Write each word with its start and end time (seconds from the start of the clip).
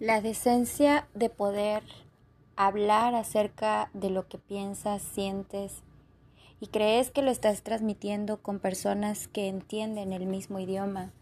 La 0.00 0.22
decencia 0.22 1.06
de 1.12 1.28
poder 1.28 1.82
hablar 2.56 3.14
acerca 3.14 3.90
de 3.92 4.08
lo 4.08 4.28
que 4.28 4.38
piensas, 4.38 5.02
sientes 5.02 5.82
y 6.58 6.68
crees 6.68 7.10
que 7.10 7.20
lo 7.20 7.30
estás 7.30 7.62
transmitiendo 7.62 8.40
con 8.40 8.60
personas 8.60 9.28
que 9.28 9.46
entienden 9.46 10.14
el 10.14 10.24
mismo 10.24 10.58
idioma 10.58 11.12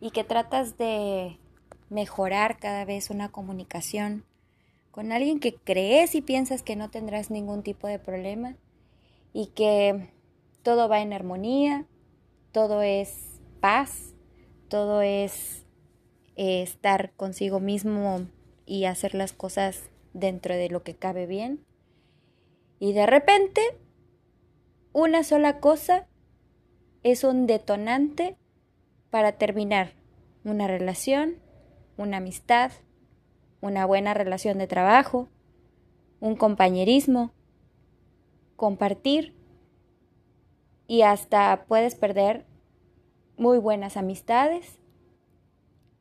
y 0.00 0.12
que 0.12 0.24
tratas 0.24 0.78
de 0.78 1.36
mejorar 1.90 2.58
cada 2.58 2.86
vez 2.86 3.10
una 3.10 3.28
comunicación 3.28 4.24
con 4.92 5.12
alguien 5.12 5.38
que 5.38 5.54
crees 5.54 6.14
y 6.14 6.22
piensas 6.22 6.62
que 6.62 6.76
no 6.76 6.90
tendrás 6.90 7.30
ningún 7.30 7.62
tipo 7.62 7.86
de 7.86 7.98
problema 7.98 8.56
y 9.34 9.48
que 9.48 10.08
todo 10.62 10.88
va 10.88 11.02
en 11.02 11.12
armonía, 11.12 11.84
todo 12.50 12.80
es 12.80 13.42
paz, 13.60 14.14
todo 14.70 15.02
es 15.02 15.59
eh, 16.36 16.62
estar 16.62 17.12
consigo 17.12 17.60
mismo 17.60 18.26
y 18.66 18.84
hacer 18.84 19.14
las 19.14 19.32
cosas 19.32 19.90
dentro 20.12 20.54
de 20.54 20.68
lo 20.68 20.82
que 20.82 20.94
cabe 20.94 21.26
bien. 21.26 21.64
Y 22.78 22.92
de 22.92 23.06
repente, 23.06 23.60
una 24.92 25.22
sola 25.22 25.60
cosa 25.60 26.06
es 27.02 27.24
un 27.24 27.46
detonante 27.46 28.36
para 29.10 29.32
terminar 29.32 29.92
una 30.44 30.66
relación, 30.66 31.36
una 31.96 32.18
amistad, 32.18 32.72
una 33.60 33.84
buena 33.84 34.14
relación 34.14 34.58
de 34.58 34.66
trabajo, 34.66 35.28
un 36.20 36.36
compañerismo, 36.36 37.32
compartir 38.56 39.34
y 40.86 41.02
hasta 41.02 41.64
puedes 41.66 41.94
perder 41.94 42.46
muy 43.36 43.58
buenas 43.58 43.96
amistades 43.96 44.79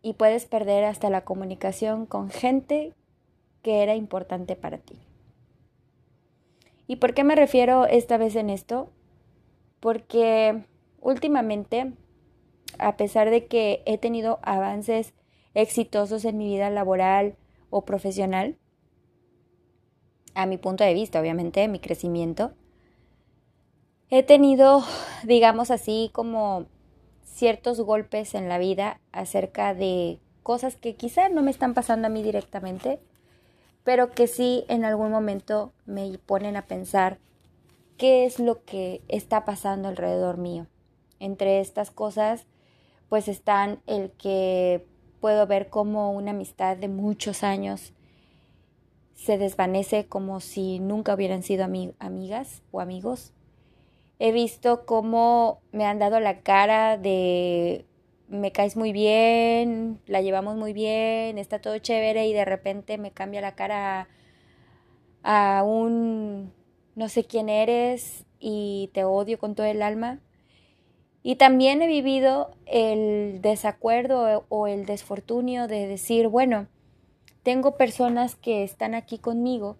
y 0.02 0.13
puedes 0.13 0.45
perder 0.45 0.85
hasta 0.85 1.09
la 1.09 1.26
comunicación 1.26 2.05
con 2.05 2.30
gente 2.30 2.94
que 3.62 3.84
era 3.84 3.95
importante 3.95 4.56
para 4.56 4.78
ti. 4.78 5.00
¿Y 6.88 6.95
por 6.95 7.14
qué 7.14 7.23
me 7.23 7.36
refiero 7.36 7.86
esta 7.86 8.17
vez 8.17 8.36
en 8.36 8.50
esto? 8.50 8.89
Porque 9.80 10.64
últimamente, 11.02 11.94
a 12.80 12.97
pesar 12.97 13.30
de 13.30 13.45
que 13.45 13.83
he 13.86 13.97
tenido 13.97 14.39
avances 14.41 15.14
exitosos 15.53 16.25
en 16.25 16.38
mi 16.38 16.47
vida 16.47 16.69
laboral 16.69 17.36
o 17.69 17.86
profesional, 17.86 18.58
a 20.34 20.45
mi 20.45 20.58
punto 20.58 20.84
de 20.84 20.94
vista, 20.94 21.19
obviamente, 21.19 21.67
mi 21.67 21.80
crecimiento, 21.80 22.53
he 24.09 24.23
tenido, 24.23 24.84
digamos 25.23 25.72
así, 25.72 26.09
como 26.13 26.66
ciertos 27.33 27.80
golpes 27.81 28.35
en 28.35 28.49
la 28.49 28.58
vida 28.58 28.99
acerca 29.11 29.73
de 29.73 30.19
cosas 30.44 30.75
que 30.75 30.95
quizá 30.95 31.30
no 31.30 31.41
me 31.41 31.52
están 31.52 31.73
pasando 31.73 32.08
a 32.08 32.09
mí 32.09 32.23
directamente, 32.23 32.99
pero 33.83 34.11
que 34.11 34.27
sí 34.27 34.66
en 34.67 34.83
algún 34.83 35.11
momento 35.11 35.72
me 35.85 36.17
ponen 36.25 36.55
a 36.55 36.66
pensar 36.66 37.17
qué 37.97 38.25
es 38.25 38.39
lo 38.39 38.63
que 38.63 39.02
está 39.07 39.45
pasando 39.45 39.88
alrededor 39.88 40.38
mío. 40.38 40.67
Entre 41.19 41.59
estas 41.59 41.91
cosas, 41.91 42.45
pues 43.09 43.27
están 43.27 43.80
el 43.88 44.11
que 44.11 44.85
puedo 45.19 45.47
ver 45.47 45.69
como 45.69 46.11
una 46.11 46.31
amistad 46.31 46.77
de 46.77 46.88
muchos 46.88 47.44
años 47.44 47.94
se 49.16 49.38
desvanece 49.38 50.07
como 50.07 50.39
si 50.39 50.80
nunca 50.80 51.13
hubieran 51.13 51.44
sido 51.44 51.66
amigas 52.00 52.61
o 52.72 52.80
amigos 52.80 53.33
He 54.20 54.34
visto 54.34 54.86
cómo 54.86 55.62
me 55.72 55.86
han 55.86 55.98
dado 55.98 56.20
la 56.20 56.42
cara 56.42 56.98
de 56.98 57.86
me 58.28 58.52
caes 58.52 58.78
muy 58.78 58.92
bien, 58.92 60.00
la 60.06 60.22
llevamos 60.22 60.56
muy 60.56 60.73
bien, 60.73 61.38
está 61.38 61.59
todo 61.59 61.78
chévere 61.80 62.28
y 62.28 62.34
de 62.34 62.45
repente 62.45 62.97
me 62.97 63.12
cambia 63.12 63.42
la 63.42 63.56
cara 63.56 64.08
a, 65.23 65.64
un 65.64 66.53
no 66.95 67.09
sé 67.09 67.23
quién 67.25 67.50
eres 67.50 68.25
y 68.40 68.91
te 68.94 69.03
odio 69.03 69.40
con 69.40 69.56
todo 69.56 69.66
el 69.66 69.81
alma. 69.81 70.19
Y 71.24 71.36
también 71.36 71.81
he 71.81 71.88
vivido 71.88 72.51
el 72.66 73.41
desacuerdo 73.41 74.46
o 74.50 74.68
el 74.68 74.86
desfortunio 74.86 75.68
de 75.68 75.88
decir, 75.88 76.28
bueno, 76.28 76.68
tengo 77.44 77.78
personas 77.78 78.36
que 78.36 78.63
están 78.63 78.94
aquí 78.96 79.18
conmigo 79.18 79.78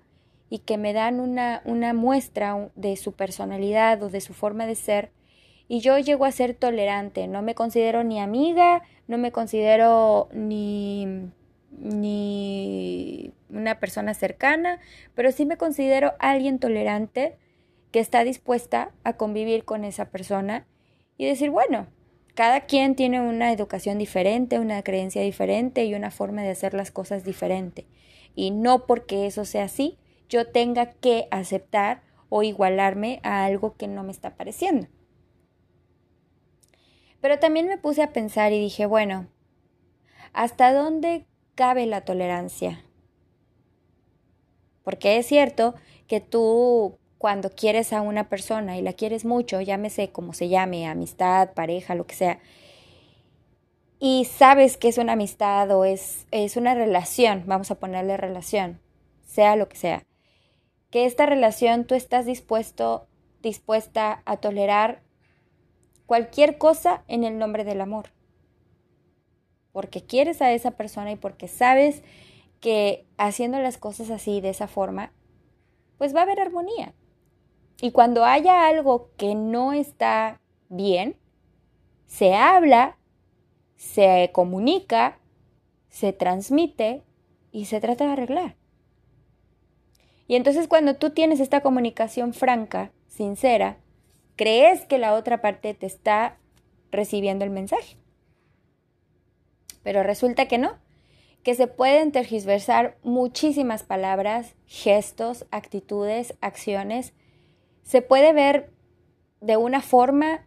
y 0.50 0.60
que 0.60 0.78
me 0.78 0.94
dan 0.94 1.20
una, 1.20 1.62
una 1.66 1.94
muestra 1.94 2.70
de 2.76 2.96
su 2.98 3.14
personalidad 3.14 4.02
o 4.04 4.10
de 4.10 4.22
su 4.22 4.34
forma 4.34 4.66
de 4.66 4.76
ser 4.76 5.12
y 5.72 5.82
yo 5.82 6.00
llego 6.00 6.26
a 6.26 6.32
ser 6.32 6.56
tolerante, 6.56 7.28
no 7.28 7.44
me 7.44 7.54
considero 7.54 8.04
ni 8.04 8.20
amiga, 8.20 8.82
no 9.08 9.20
me 9.20 9.32
considero 9.32 10.28
ni, 10.34 11.30
ni 11.70 13.32
una 13.50 13.80
persona 13.80 14.16
cercana, 14.16 14.80
pero 15.14 15.32
sí 15.32 15.46
me 15.46 15.58
considero 15.58 16.16
alguien 16.18 16.58
tolerante 16.58 17.38
que 17.92 18.00
está 18.00 18.24
dispuesta 18.24 18.92
a 19.04 19.14
convivir 19.14 19.64
con 19.64 19.86
esa 19.86 20.06
persona 20.06 20.66
y 21.18 21.28
decir, 21.28 21.52
bueno, 21.52 21.86
cada 22.34 22.62
quien 22.62 22.96
tiene 22.96 23.22
una 23.22 23.52
educación 23.52 24.00
diferente, 24.00 24.58
una 24.58 24.82
creencia 24.82 25.22
diferente 25.22 25.86
y 25.86 25.94
una 25.94 26.10
forma 26.10 26.42
de 26.42 26.50
hacer 26.50 26.74
las 26.74 26.90
cosas 26.90 27.24
diferente. 27.24 27.86
Y 28.34 28.50
no 28.50 28.88
porque 28.88 29.28
eso 29.28 29.46
sea 29.46 29.66
así, 29.66 30.00
yo 30.30 30.48
tenga 30.48 30.92
que 30.92 31.28
aceptar 31.32 32.02
o 32.30 32.44
igualarme 32.44 33.20
a 33.24 33.46
algo 33.46 33.76
que 33.76 33.88
no 33.88 34.04
me 34.04 34.12
está 34.12 34.36
pareciendo. 34.36 34.88
Pero 37.22 37.40
también 37.40 37.68
me 37.68 37.78
puse 37.78 38.02
a 38.02 38.14
pensar 38.14 38.54
y 38.54 38.60
dije, 38.60 38.86
bueno, 38.86 39.28
¿hasta 40.32 40.72
dónde 40.72 41.26
cabe 41.56 41.86
la 41.86 42.02
tolerancia? 42.02 42.86
Porque 44.84 45.18
es 45.18 45.26
cierto 45.26 45.76
que 46.08 46.22
tú 46.22 46.98
cuando 47.18 47.50
quieres 47.50 47.92
a 47.92 48.02
una 48.02 48.30
persona 48.30 48.78
y 48.78 48.82
la 48.82 48.94
quieres 48.94 49.26
mucho, 49.26 49.60
llámese 49.60 50.10
como 50.10 50.34
se 50.34 50.48
llame, 50.48 50.88
amistad, 50.88 51.54
pareja, 51.54 51.94
lo 51.96 52.08
que 52.08 52.16
sea, 52.16 52.40
y 54.00 54.26
sabes 54.26 54.78
que 54.78 54.88
es 54.88 54.98
una 54.98 55.14
amistad 55.14 55.70
o 55.72 55.84
es, 55.84 56.26
es 56.32 56.56
una 56.56 56.74
relación, 56.74 57.44
vamos 57.46 57.70
a 57.70 57.76
ponerle 57.76 58.16
relación, 58.16 58.80
sea 59.28 59.58
lo 59.58 59.68
que 59.68 59.76
sea, 59.76 60.04
que 60.90 61.06
esta 61.06 61.26
relación 61.26 61.86
tú 61.86 61.96
estás 61.96 62.26
dispuesto, 62.26 63.08
dispuesta 63.42 64.22
a 64.26 64.38
tolerar 64.38 65.02
cualquier 66.06 66.58
cosa 66.58 67.04
en 67.08 67.24
el 67.24 67.38
nombre 67.38 67.64
del 67.64 67.82
amor. 67.82 68.12
Porque 69.72 70.04
quieres 70.04 70.42
a 70.42 70.52
esa 70.52 70.72
persona 70.72 71.12
y 71.12 71.16
porque 71.16 71.48
sabes 71.48 72.02
que 72.60 73.06
haciendo 73.18 73.60
las 73.60 73.78
cosas 73.78 74.10
así, 74.10 74.42
de 74.42 74.50
esa 74.50 74.68
forma, 74.68 75.14
pues 75.98 76.16
va 76.16 76.22
a 76.22 76.24
haber 76.24 76.40
armonía. 76.40 76.94
Y 77.82 77.92
cuando 77.92 78.26
haya 78.26 78.68
algo 78.68 79.12
que 79.16 79.36
no 79.36 79.72
está 79.74 80.42
bien, 80.68 81.16
se 82.08 82.34
habla, 82.34 82.98
se 83.78 84.32
comunica, 84.34 85.20
se 85.90 86.12
transmite 86.12 87.04
y 87.52 87.66
se 87.66 87.80
trata 87.80 88.06
de 88.06 88.12
arreglar. 88.14 88.59
Y 90.30 90.36
entonces 90.36 90.68
cuando 90.68 90.96
tú 90.96 91.10
tienes 91.10 91.40
esta 91.40 91.62
comunicación 91.62 92.36
franca, 92.36 92.92
sincera, 93.08 93.80
crees 94.36 94.86
que 94.86 95.00
la 95.00 95.16
otra 95.16 95.42
parte 95.42 95.74
te 95.74 95.88
está 95.88 96.38
recibiendo 96.92 97.46
el 97.46 97.50
mensaje. 97.50 97.98
Pero 99.82 100.04
resulta 100.04 100.48
que 100.48 100.60
no, 100.60 100.78
que 101.42 101.56
se 101.56 101.66
pueden 101.66 102.12
tergiversar 102.12 103.00
muchísimas 103.02 103.82
palabras, 103.82 104.54
gestos, 104.68 105.48
actitudes, 105.50 106.36
acciones. 106.42 107.14
Se 107.82 108.04
puede 108.04 108.32
ver 108.32 108.72
de 109.42 109.58
una 109.58 109.82
forma 109.82 110.46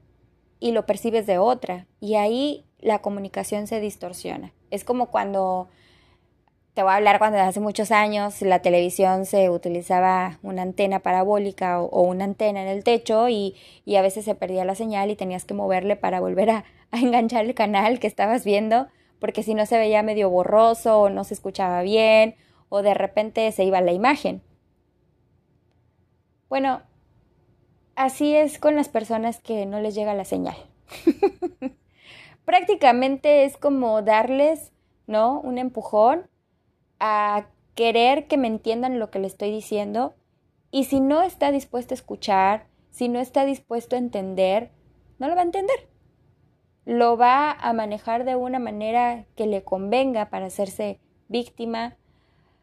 y 0.60 0.71
lo 0.71 0.87
percibes 0.87 1.26
de 1.26 1.38
otra. 1.38 1.88
Y 1.98 2.15
ahí 2.15 2.66
la 2.78 3.00
comunicación 3.00 3.66
se 3.66 3.81
distorsiona. 3.81 4.54
Es 4.71 4.84
como 4.84 5.10
cuando 5.10 5.71
te 6.74 6.83
voy 6.83 6.92
a 6.92 6.97
hablar 6.97 7.19
cuando 7.19 7.39
hace 7.39 7.60
muchos 7.60 7.91
años 7.91 8.41
la 8.41 8.60
televisión 8.60 9.27
se 9.27 9.51
utilizaba 9.51 10.39
una 10.42 10.63
antena 10.63 11.01
parabólica 11.01 11.83
o, 11.83 12.03
una 12.03 12.24
antena 12.24 12.63
en 12.63 12.69
el 12.69 12.83
techo 12.83 13.28
y, 13.28 13.57
a 13.95 14.01
veces 14.01 14.24
se 14.24 14.34
perdía 14.34 14.65
la 14.65 14.74
señal 14.74 15.10
y 15.10 15.16
tenías 15.16 15.45
que 15.45 15.54
moverle 15.54 15.97
para 15.97 16.21
volver 16.21 16.51
a, 16.51 16.65
a 16.91 16.98
enganchar 16.98 17.45
el 17.45 17.54
canal 17.54 17.98
que 18.01 18.07
estabas 18.07 18.45
viendo 18.45 18.86
porque 19.19 19.42
si 19.42 19.54
no 19.54 19.66
se 19.66 19.78
veía 19.78 20.03
medio 20.03 20.30
borroso 20.30 20.98
o 20.98 21.10
no 21.10 21.24
se 21.24 21.34
escuchaba 21.34 21.83
bien 21.83 22.36
o 22.71 22.83
de 22.83 22.95
repente 22.95 23.53
se 23.53 23.65
iba 23.65 23.80
la 23.83 23.92
imagen. 23.92 24.42
Bueno, 26.48 26.83
así 27.97 28.34
es 28.34 28.59
con 28.59 28.77
las 28.77 28.89
personas 28.89 29.41
que 29.41 29.66
no 29.66 29.78
les 29.80 29.95
llega 29.95 30.15
la 30.15 30.25
señal. 30.25 30.57
Prácticamente 32.47 33.45
es 33.45 33.59
como 33.59 34.03
darles, 34.03 34.72
¿no? 35.07 35.41
Un 35.41 35.59
empujón 35.59 36.31
a 37.04 37.49
querer 37.75 38.28
que 38.28 38.39
me 38.39 38.47
entiendan 38.47 39.01
lo 39.01 39.10
que 39.10 39.19
le 39.19 39.27
estoy 39.27 39.51
diciendo 39.51 40.15
y 40.71 40.84
si 40.84 41.01
no 41.01 41.22
está 41.22 41.51
dispuesto 41.51 41.93
a 41.93 41.97
escuchar, 41.97 42.69
si 42.91 43.09
no 43.09 43.19
está 43.19 43.45
dispuesto 43.45 43.97
a 43.97 43.99
entender, 43.99 44.71
no 45.19 45.27
lo 45.27 45.34
va 45.34 45.41
a 45.41 45.45
entender. 45.45 45.89
Lo 46.84 47.16
va 47.16 47.51
a 47.51 47.72
manejar 47.72 48.25
de 48.25 48.37
una 48.37 48.60
manera 48.60 49.27
que 49.34 49.47
le 49.47 49.65
convenga 49.65 50.31
para 50.31 50.47
hacerse 50.47 51.01
víctima, 51.28 51.97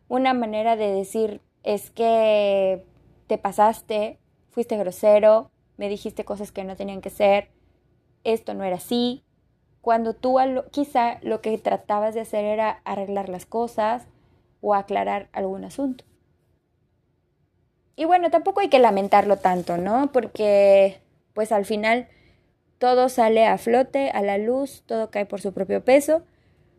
una 0.08 0.34
manera 0.34 0.78
de 0.78 0.88
decir 0.88 1.42
es 1.64 1.92
que 1.92 2.86
te 3.28 3.38
pasaste, 3.38 4.20
fuiste 4.52 4.78
grosero, 4.78 5.52
me 5.76 5.90
dijiste 5.90 6.24
cosas 6.24 6.54
que 6.54 6.64
no 6.64 6.78
tenían 6.78 7.02
que 7.02 7.10
ser, 7.10 7.50
esto 8.24 8.54
no 8.54 8.64
era 8.64 8.78
así, 8.78 9.24
cuando 9.82 10.14
tú 10.14 10.38
quizá 10.72 11.20
lo 11.24 11.42
que 11.42 11.58
tratabas 11.58 12.14
de 12.14 12.22
hacer 12.22 12.46
era 12.46 12.82
arreglar 12.86 13.28
las 13.28 13.46
cosas 13.46 14.08
o 14.62 14.74
aclarar 14.74 15.30
algún 15.32 15.64
asunto. 15.64 16.06
Y 17.96 18.06
bueno, 18.06 18.32
tampoco 18.32 18.62
hay 18.62 18.70
que 18.70 18.80
lamentarlo 18.80 19.38
tanto, 19.38 19.78
¿no? 19.78 20.12
Porque 20.12 21.00
pues 21.34 21.52
al 21.52 21.66
final 21.66 22.08
todo 22.78 23.10
sale 23.10 23.46
a 23.46 23.58
flote, 23.58 24.10
a 24.10 24.22
la 24.22 24.38
luz, 24.38 24.84
todo 24.86 25.12
cae 25.12 25.26
por 25.26 25.42
su 25.42 25.54
propio 25.54 25.84
peso, 25.84 26.24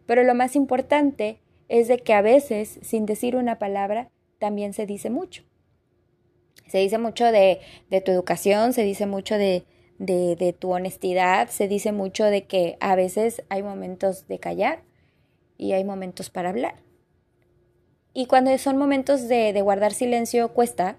pero 0.07 0.25
lo 0.25 0.35
más 0.35 0.57
importante 0.57 1.41
es 1.69 1.89
de 1.89 1.99
que 1.99 2.15
a 2.15 2.23
veces, 2.23 2.81
sin 2.83 3.07
decir 3.07 3.37
una 3.37 3.59
palabra, 3.59 4.11
también 4.39 4.73
se 4.73 4.87
dice 4.87 5.11
mucho. 5.11 5.45
Se 6.67 6.79
dice 6.79 6.99
mucho 6.99 7.27
de, 7.31 7.61
de 7.91 8.01
tu 8.01 8.11
educación, 8.13 8.73
se 8.73 8.83
dice 8.83 9.07
mucho 9.07 9.37
de, 9.37 9.65
de, 10.01 10.57
tu 10.59 10.73
honestidad, 10.73 11.49
se 11.49 11.69
dice 11.69 11.93
mucho 11.93 12.25
de 12.25 12.45
que 12.47 12.77
a 12.81 12.97
veces 12.97 13.45
hay 13.51 13.63
momentos 13.63 14.27
de 14.29 14.39
callar 14.39 14.83
y 15.59 15.73
hay 15.73 15.85
momentos 15.85 16.31
para 16.31 16.49
hablar. 16.49 16.75
Y 18.13 18.27
cuando 18.27 18.57
son 18.59 18.77
momentos 18.77 19.29
de, 19.29 19.53
de 19.53 19.63
guardar 19.63 19.93
silencio 19.93 20.53
cuesta, 20.53 20.99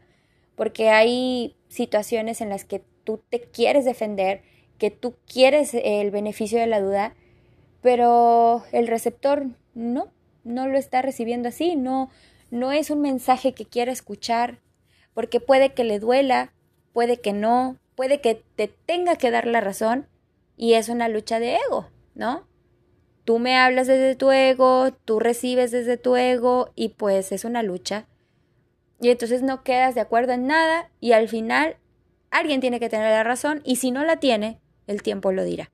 porque 0.56 0.90
hay 0.90 1.56
situaciones 1.68 2.42
en 2.42 2.50
las 2.50 2.66
que 2.66 2.84
tú 3.04 3.22
te 3.30 3.42
quieres 3.42 3.86
defender, 3.86 4.42
que 4.78 4.92
tú 4.92 5.16
quieres 5.32 5.74
el 5.74 6.12
beneficio 6.12 6.60
de 6.60 6.68
la 6.68 6.82
duda, 6.82 7.16
pero 7.82 8.64
el 8.72 8.88
receptor 8.88 9.46
no, 9.74 10.12
no 10.44 10.68
lo 10.68 10.78
está 10.78 11.02
recibiendo 11.02 11.50
así, 11.50 11.76
no, 11.76 12.10
no 12.50 12.72
es 12.72 12.90
un 12.90 13.02
mensaje 13.02 13.54
que 13.54 13.66
quiera 13.66 13.92
escuchar, 13.92 14.60
porque 15.14 15.40
puede 15.40 15.74
que 15.74 15.84
le 15.84 16.00
duela, 16.00 16.54
puede 16.94 17.20
que 17.20 17.34
no, 17.34 17.78
puede 17.96 18.22
que 18.22 18.44
te 18.56 18.68
tenga 18.68 19.16
que 19.16 19.32
dar 19.32 19.48
la 19.48 19.62
razón 19.62 20.08
y 20.58 20.74
es 20.74 20.90
una 20.90 21.10
lucha 21.10 21.40
de 21.40 21.58
ego, 21.68 21.90
¿no? 22.16 22.48
Tú 23.24 23.40
me 23.40 23.58
hablas 23.58 23.88
desde 23.88 24.16
tu 24.16 24.32
ego, 24.32 24.92
tú 25.06 25.20
recibes 25.20 25.72
desde 25.72 25.98
tu 25.98 26.16
ego 26.16 26.72
y 26.76 26.90
pues 26.90 27.32
es 27.32 27.46
una 27.46 27.64
lucha. 27.64 28.08
Y 29.00 29.10
entonces 29.10 29.42
no 29.42 29.64
quedas 29.64 29.96
de 29.96 30.02
acuerdo 30.02 30.34
en 30.34 30.48
nada 30.48 30.90
y 31.00 31.12
al 31.12 31.28
final 31.28 31.78
alguien 32.30 32.62
tiene 32.62 32.80
que 32.80 32.90
tener 32.90 33.12
la 33.12 33.24
razón 33.24 33.62
y 33.64 33.78
si 33.78 33.92
no 33.92 34.04
la 34.04 34.18
tiene, 34.18 34.60
el 34.88 35.04
tiempo 35.04 35.32
lo 35.32 35.44
dirá. 35.44 35.72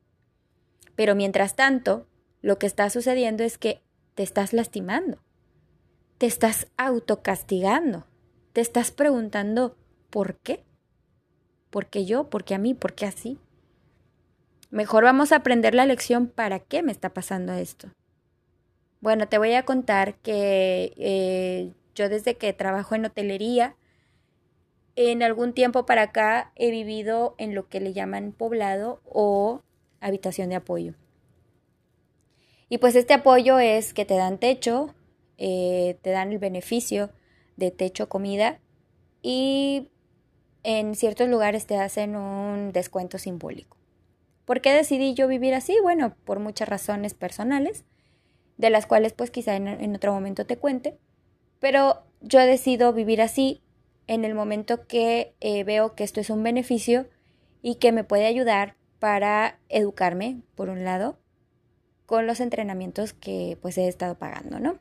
Pero 0.95 1.15
mientras 1.15 1.55
tanto, 1.55 2.07
lo 2.41 2.57
que 2.57 2.67
está 2.67 2.89
sucediendo 2.89 3.43
es 3.43 3.57
que 3.57 3.81
te 4.15 4.23
estás 4.23 4.53
lastimando, 4.53 5.19
te 6.17 6.25
estás 6.25 6.67
autocastigando, 6.77 8.07
te 8.53 8.61
estás 8.61 8.91
preguntando 8.91 9.77
¿por 10.09 10.37
qué? 10.39 10.63
¿Por 11.69 11.87
qué 11.87 12.05
yo? 12.05 12.29
¿Por 12.29 12.43
qué 12.43 12.55
a 12.55 12.57
mí? 12.57 12.73
¿Por 12.73 12.93
qué 12.93 13.05
así? 13.05 13.39
Mejor 14.69 15.03
vamos 15.03 15.31
a 15.31 15.37
aprender 15.37 15.73
la 15.73 15.85
lección 15.85 16.27
para 16.27 16.59
qué 16.59 16.83
me 16.83 16.91
está 16.91 17.13
pasando 17.13 17.53
esto. 17.53 17.89
Bueno, 18.99 19.27
te 19.27 19.37
voy 19.37 19.53
a 19.53 19.63
contar 19.63 20.15
que 20.15 20.93
eh, 20.97 21.73
yo 21.95 22.09
desde 22.09 22.35
que 22.35 22.51
trabajo 22.51 22.95
en 22.95 23.05
hotelería, 23.05 23.75
en 24.95 25.23
algún 25.23 25.53
tiempo 25.53 25.85
para 25.85 26.01
acá 26.01 26.51
he 26.55 26.71
vivido 26.71 27.35
en 27.37 27.55
lo 27.55 27.69
que 27.69 27.79
le 27.79 27.93
llaman 27.93 28.33
poblado 28.33 28.99
o 29.05 29.61
habitación 30.01 30.49
de 30.49 30.55
apoyo. 30.55 30.95
Y 32.67 32.79
pues 32.79 32.95
este 32.95 33.13
apoyo 33.13 33.59
es 33.59 33.93
que 33.93 34.03
te 34.03 34.15
dan 34.15 34.37
techo, 34.37 34.93
eh, 35.37 35.97
te 36.01 36.09
dan 36.09 36.33
el 36.33 36.39
beneficio 36.39 37.11
de 37.55 37.71
techo, 37.71 38.09
comida 38.09 38.59
y 39.21 39.91
en 40.63 40.95
ciertos 40.95 41.29
lugares 41.29 41.67
te 41.67 41.77
hacen 41.77 42.15
un 42.17 42.73
descuento 42.73 43.17
simbólico. 43.17 43.76
¿Por 44.47 44.61
qué 44.61 44.71
decidí 44.71 45.13
yo 45.13 45.27
vivir 45.27 45.53
así? 45.53 45.75
Bueno, 45.83 46.15
por 46.23 46.39
muchas 46.39 46.69
razones 46.69 47.13
personales, 47.13 47.83
de 48.55 48.69
las 48.69 48.85
cuales 48.85 49.11
pues 49.11 49.29
quizá 49.29 49.57
en, 49.57 49.93
otro 49.93 50.13
momento 50.13 50.45
te 50.45 50.55
cuente, 50.55 50.97
pero 51.59 52.05
yo 52.21 52.39
decido 52.39 52.93
vivir 52.93 53.21
así 53.21 53.61
en 54.07 54.23
el 54.23 54.33
momento 54.33 54.87
que 54.87 55.35
eh, 55.41 55.65
veo 55.65 55.95
que 55.95 56.05
esto 56.05 56.21
es 56.21 56.29
un 56.29 56.43
beneficio 56.43 57.09
y 57.61 57.75
que 57.75 57.91
me 57.91 58.05
puede 58.05 58.25
ayudar 58.25 58.77
para 58.99 59.59
educarme, 59.67 60.41
por 60.55 60.69
un 60.69 60.85
lado, 60.85 61.19
con 62.05 62.25
los 62.25 62.39
entrenamientos 62.39 63.11
que 63.11 63.57
pues 63.61 63.77
he 63.77 63.89
estado 63.89 64.17
pagando, 64.17 64.61
¿no? 64.61 64.79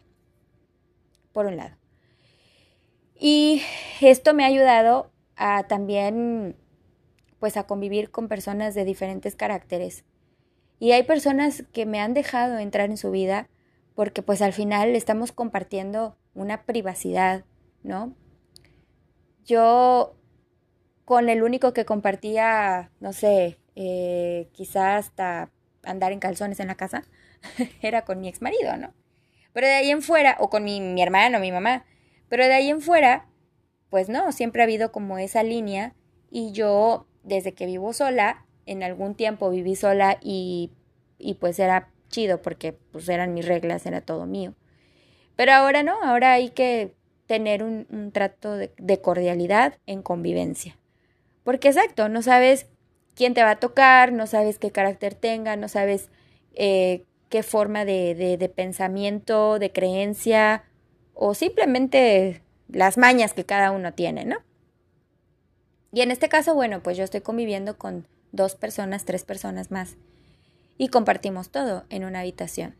Por 1.32 1.46
un 1.46 1.56
lado. 1.56 1.76
Y 3.18 3.62
esto 4.00 4.32
me 4.32 4.44
ha 4.44 4.46
ayudado 4.46 5.10
a 5.34 5.64
también 5.64 6.54
pues 7.38 7.56
a 7.56 7.66
convivir 7.66 8.10
con 8.10 8.28
personas 8.28 8.74
de 8.74 8.84
diferentes 8.84 9.36
caracteres. 9.36 10.04
Y 10.78 10.92
hay 10.92 11.02
personas 11.04 11.64
que 11.72 11.86
me 11.86 12.00
han 12.00 12.14
dejado 12.14 12.58
entrar 12.58 12.90
en 12.90 12.96
su 12.96 13.10
vida 13.10 13.48
porque 13.94 14.22
pues 14.22 14.42
al 14.42 14.52
final 14.52 14.94
estamos 14.94 15.32
compartiendo 15.32 16.16
una 16.34 16.64
privacidad, 16.64 17.44
¿no? 17.82 18.14
Yo 19.44 20.16
con 21.06 21.28
el 21.30 21.42
único 21.42 21.72
que 21.72 21.86
compartía, 21.86 22.90
no 23.00 23.12
sé, 23.12 23.58
eh, 23.74 24.48
quizás 24.52 25.06
hasta 25.06 25.50
andar 25.82 26.12
en 26.12 26.18
calzones 26.18 26.60
en 26.60 26.66
la 26.66 26.74
casa, 26.74 27.04
era 27.80 28.04
con 28.04 28.20
mi 28.20 28.28
ex 28.28 28.42
marido, 28.42 28.76
¿no? 28.76 28.92
Pero 29.52 29.66
de 29.66 29.74
ahí 29.74 29.90
en 29.90 30.02
fuera, 30.02 30.36
o 30.40 30.50
con 30.50 30.64
mi, 30.64 30.80
mi 30.80 31.00
hermano, 31.00 31.38
mi 31.38 31.52
mamá, 31.52 31.86
pero 32.28 32.44
de 32.44 32.52
ahí 32.52 32.68
en 32.68 32.82
fuera, 32.82 33.28
pues 33.88 34.08
no, 34.08 34.32
siempre 34.32 34.62
ha 34.62 34.64
habido 34.64 34.92
como 34.92 35.16
esa 35.16 35.42
línea 35.42 35.94
y 36.30 36.52
yo 36.52 37.06
desde 37.26 37.52
que 37.52 37.66
vivo 37.66 37.92
sola, 37.92 38.46
en 38.64 38.82
algún 38.82 39.14
tiempo 39.14 39.50
viví 39.50 39.76
sola 39.76 40.18
y, 40.22 40.70
y 41.18 41.34
pues 41.34 41.58
era 41.58 41.90
chido 42.08 42.40
porque 42.40 42.72
pues 42.72 43.08
eran 43.08 43.34
mis 43.34 43.46
reglas, 43.46 43.84
era 43.84 44.00
todo 44.00 44.26
mío. 44.26 44.54
Pero 45.34 45.52
ahora 45.52 45.82
no, 45.82 46.02
ahora 46.02 46.32
hay 46.32 46.50
que 46.50 46.94
tener 47.26 47.62
un, 47.62 48.10
trato 48.12 48.56
de, 48.56 49.00
cordialidad 49.02 49.74
en 49.86 50.02
convivencia. 50.02 50.76
Porque 51.44 51.68
exacto, 51.68 52.08
no 52.08 52.22
sabes 52.22 52.66
quién 53.14 53.34
te 53.34 53.42
va 53.42 53.50
a 53.50 53.60
tocar, 53.60 54.12
no 54.12 54.26
sabes 54.26 54.58
qué 54.58 54.70
carácter 54.70 55.14
tenga, 55.14 55.56
no 55.56 55.68
sabes 55.68 56.08
eh, 56.54 57.04
qué 57.28 57.42
forma 57.42 57.84
de, 57.84 58.14
de, 58.14 58.36
de 58.36 58.48
pensamiento, 58.48 59.58
de 59.58 59.72
creencia 59.72 60.64
o 61.14 61.34
simplemente 61.34 62.42
las 62.68 62.98
mañas 62.98 63.34
que 63.34 63.44
cada 63.44 63.72
uno 63.72 63.92
tiene, 63.94 64.24
¿no? 64.24 64.45
Y 65.96 66.02
en 66.02 66.10
este 66.10 66.28
caso, 66.28 66.54
bueno, 66.54 66.82
pues 66.82 66.98
yo 66.98 67.04
estoy 67.04 67.22
conviviendo 67.22 67.78
con 67.78 68.06
dos 68.30 68.54
personas, 68.54 69.06
tres 69.06 69.24
personas 69.24 69.70
más 69.70 69.96
y 70.76 70.88
compartimos 70.88 71.48
todo 71.48 71.86
en 71.88 72.04
una 72.04 72.20
habitación. 72.20 72.76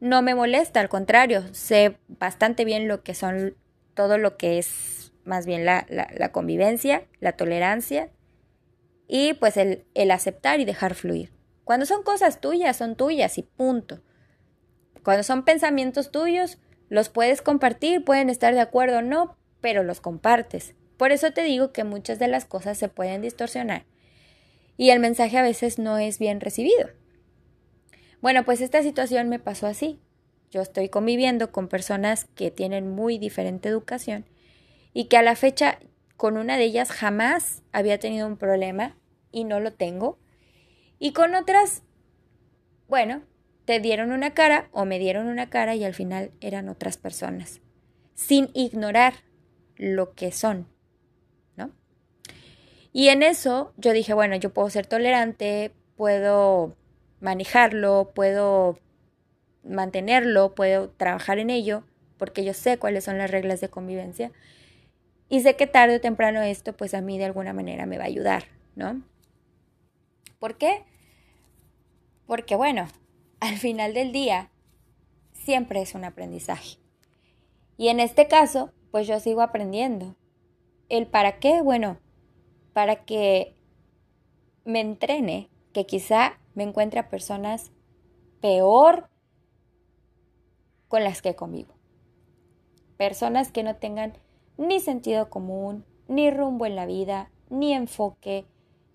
No 0.00 0.22
me 0.22 0.34
molesta, 0.34 0.80
al 0.80 0.88
contrario, 0.88 1.44
sé 1.52 1.98
bastante 2.08 2.64
bien 2.64 2.88
lo 2.88 3.02
que 3.02 3.12
son 3.12 3.58
todo 3.92 4.16
lo 4.16 4.38
que 4.38 4.56
es 4.56 5.12
más 5.22 5.44
bien 5.44 5.66
la, 5.66 5.84
convivencia, 6.32 7.04
la 7.20 7.32
tolerancia 7.32 8.08
y 9.06 9.34
pues 9.34 9.58
el, 9.58 9.84
el 9.92 10.10
aceptar 10.10 10.60
y 10.60 10.64
dejar 10.64 10.94
fluir. 10.94 11.34
Cuando 11.64 11.84
son 11.84 12.02
cosas 12.02 12.40
tuyas, 12.40 12.74
son 12.74 12.96
tuyas 12.96 13.36
y 13.36 13.42
punto. 13.42 14.00
Cuando 15.04 15.24
son 15.24 15.44
pensamientos 15.44 16.10
tuyos, 16.10 16.56
los 16.88 17.10
puedes 17.10 17.42
compartir, 17.42 18.02
pueden 18.02 18.30
estar 18.30 18.54
de 18.54 18.60
acuerdo 18.60 19.00
o 19.00 19.02
no, 19.02 19.36
pero 19.60 19.82
los 19.82 20.00
compartes. 20.00 20.74
Por 21.00 21.12
eso 21.12 21.30
te 21.30 21.42
digo 21.44 21.72
que 21.72 21.82
muchas 21.82 22.18
de 22.18 22.28
las 22.28 22.44
cosas 22.44 22.76
se 22.76 22.90
pueden 22.90 23.22
distorsionar 23.22 23.86
y 24.76 24.90
el 24.90 25.00
mensaje 25.00 25.38
a 25.38 25.42
veces 25.42 25.78
no 25.78 25.96
es 25.96 26.18
bien 26.18 26.42
recibido. 26.42 26.90
Bueno, 28.20 28.44
pues 28.44 28.60
esta 28.60 28.82
situación 28.82 29.30
me 29.30 29.38
pasó 29.38 29.66
así. 29.66 29.98
Yo 30.50 30.60
estoy 30.60 30.90
conviviendo 30.90 31.52
con 31.52 31.68
personas 31.68 32.26
que 32.34 32.50
tienen 32.50 32.90
muy 32.90 33.16
diferente 33.16 33.70
educación 33.70 34.26
y 34.92 35.06
que 35.06 35.16
a 35.16 35.22
la 35.22 35.36
fecha 35.36 35.78
con 36.18 36.36
una 36.36 36.58
de 36.58 36.64
ellas 36.64 36.90
jamás 36.90 37.62
había 37.72 37.98
tenido 37.98 38.26
un 38.26 38.36
problema 38.36 38.94
y 39.32 39.44
no 39.44 39.58
lo 39.58 39.72
tengo. 39.72 40.18
Y 40.98 41.14
con 41.14 41.34
otras, 41.34 41.82
bueno, 42.88 43.22
te 43.64 43.80
dieron 43.80 44.12
una 44.12 44.34
cara 44.34 44.68
o 44.70 44.84
me 44.84 44.98
dieron 44.98 45.28
una 45.28 45.48
cara 45.48 45.74
y 45.76 45.84
al 45.84 45.94
final 45.94 46.32
eran 46.42 46.68
otras 46.68 46.98
personas, 46.98 47.62
sin 48.14 48.50
ignorar 48.52 49.14
lo 49.76 50.12
que 50.12 50.30
son. 50.30 50.68
Y 52.92 53.08
en 53.08 53.22
eso 53.22 53.72
yo 53.76 53.92
dije, 53.92 54.14
bueno, 54.14 54.36
yo 54.36 54.52
puedo 54.52 54.68
ser 54.70 54.86
tolerante, 54.86 55.72
puedo 55.96 56.76
manejarlo, 57.20 58.10
puedo 58.14 58.78
mantenerlo, 59.62 60.54
puedo 60.54 60.90
trabajar 60.90 61.38
en 61.38 61.50
ello, 61.50 61.84
porque 62.16 62.44
yo 62.44 62.54
sé 62.54 62.78
cuáles 62.78 63.04
son 63.04 63.18
las 63.18 63.30
reglas 63.30 63.60
de 63.60 63.68
convivencia. 63.68 64.32
Y 65.28 65.40
sé 65.40 65.54
que 65.54 65.66
tarde 65.66 65.96
o 65.96 66.00
temprano 66.00 66.42
esto, 66.42 66.76
pues 66.76 66.94
a 66.94 67.00
mí 67.00 67.18
de 67.18 67.26
alguna 67.26 67.52
manera 67.52 67.86
me 67.86 67.98
va 67.98 68.04
a 68.04 68.08
ayudar, 68.08 68.44
¿no? 68.74 69.02
¿Por 70.40 70.56
qué? 70.56 70.82
Porque 72.26 72.56
bueno, 72.56 72.88
al 73.40 73.56
final 73.56 73.94
del 73.94 74.10
día, 74.10 74.50
siempre 75.32 75.82
es 75.82 75.94
un 75.94 76.04
aprendizaje. 76.04 76.78
Y 77.76 77.88
en 77.88 78.00
este 78.00 78.26
caso, 78.26 78.72
pues 78.90 79.06
yo 79.06 79.20
sigo 79.20 79.40
aprendiendo. 79.42 80.16
¿El 80.88 81.06
para 81.06 81.38
qué? 81.38 81.62
Bueno, 81.62 81.98
para 82.72 83.04
que 83.04 83.54
me 84.64 84.80
entrene, 84.80 85.48
que 85.72 85.86
quizá 85.86 86.38
me 86.54 86.64
encuentre 86.64 87.00
a 87.00 87.08
personas 87.08 87.72
peor 88.40 89.08
con 90.88 91.04
las 91.04 91.22
que 91.22 91.34
convivo. 91.36 91.74
Personas 92.96 93.52
que 93.52 93.62
no 93.62 93.76
tengan 93.76 94.14
ni 94.58 94.80
sentido 94.80 95.30
común, 95.30 95.84
ni 96.08 96.30
rumbo 96.30 96.66
en 96.66 96.76
la 96.76 96.86
vida, 96.86 97.30
ni 97.48 97.72
enfoque, 97.72 98.46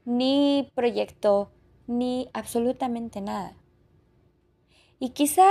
ni 0.06 0.72
proyecto, 0.76 1.52
ni 1.88 2.30
absolutamente 2.34 3.22
nada. 3.22 3.58
Y 5.00 5.10
quizá 5.10 5.48